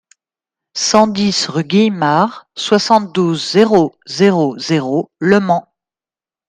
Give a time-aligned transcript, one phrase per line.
[0.73, 5.71] cent dix rue Guillemare, soixante-douze, zéro zéro zéro, Le Mans